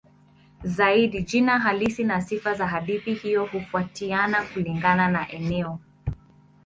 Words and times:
Zaidi 0.63 1.21
jina 1.23 1.59
halisi 1.59 2.03
na 2.03 2.21
sifa 2.21 2.53
za 2.53 2.67
hadithi 2.67 3.13
hiyo 3.13 3.45
hutofautiana 3.45 4.43
kulingana 4.43 5.07
na 5.07 5.31
eneo. 5.31 5.79